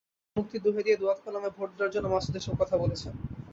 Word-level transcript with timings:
বাবার 0.03 0.35
মুক্তির 0.35 0.61
দোহাই 0.63 0.83
দিয়ে 0.85 0.99
দোয়াত-কলমে 1.01 1.49
ভোট 1.57 1.69
দেওয়ার 1.73 1.93
জন্য 1.95 2.07
মাসুদ 2.09 2.35
এসব 2.37 2.53
কথা 2.61 2.75
বলেছেন। 2.77 3.13